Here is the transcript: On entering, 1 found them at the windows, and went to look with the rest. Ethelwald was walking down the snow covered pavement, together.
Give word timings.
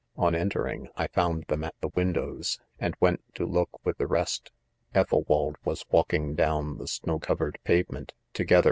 On 0.15 0.33
entering, 0.33 0.87
1 0.95 1.09
found 1.13 1.43
them 1.47 1.63
at 1.63 1.75
the 1.79 1.89
windows, 1.89 2.57
and 2.79 2.95
went 2.99 3.23
to 3.35 3.45
look 3.45 3.85
with 3.85 3.99
the 3.99 4.07
rest. 4.07 4.51
Ethelwald 4.95 5.57
was 5.63 5.85
walking 5.91 6.33
down 6.33 6.79
the 6.79 6.87
snow 6.87 7.19
covered 7.19 7.59
pavement, 7.65 8.15
together. 8.33 8.59